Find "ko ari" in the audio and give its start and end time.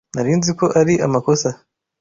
0.59-0.93